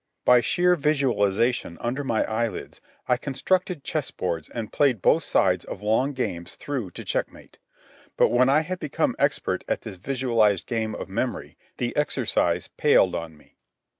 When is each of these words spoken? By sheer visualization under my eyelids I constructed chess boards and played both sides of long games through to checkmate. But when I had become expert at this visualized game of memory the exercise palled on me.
By 0.25 0.41
sheer 0.41 0.75
visualization 0.75 1.77
under 1.79 2.03
my 2.03 2.23
eyelids 2.25 2.81
I 3.07 3.17
constructed 3.17 3.83
chess 3.83 4.09
boards 4.09 4.49
and 4.49 4.73
played 4.73 4.99
both 4.99 5.21
sides 5.21 5.63
of 5.63 5.83
long 5.83 6.13
games 6.13 6.55
through 6.55 6.89
to 6.97 7.03
checkmate. 7.05 7.59
But 8.17 8.29
when 8.29 8.49
I 8.49 8.61
had 8.61 8.79
become 8.79 9.15
expert 9.19 9.63
at 9.67 9.81
this 9.81 9.97
visualized 9.97 10.65
game 10.65 10.95
of 10.95 11.07
memory 11.07 11.55
the 11.77 11.95
exercise 11.95 12.67
palled 12.67 13.13
on 13.13 13.37
me. 13.37 13.57